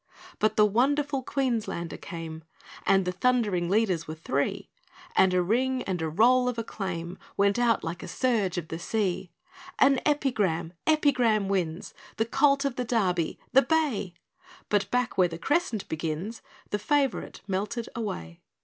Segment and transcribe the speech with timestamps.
[0.39, 2.43] But the wonderful Queenslander came,
[2.87, 4.67] And the thundering leaders were three;
[5.15, 8.79] And a ring, and a roll of acclaim, Went out, like a surge of the
[8.79, 9.29] sea:
[9.77, 10.73] "An Epigram!
[10.87, 14.15] Epigram wins!" "The Colt of the Derby" "The bay!"
[14.69, 16.41] But back where the crescent begins
[16.71, 18.41] The favourite melted away.